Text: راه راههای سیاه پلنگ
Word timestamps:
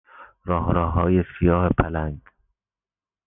راه 0.45 0.73
راههای 0.73 1.23
سیاه 1.39 1.69
پلنگ 1.69 2.17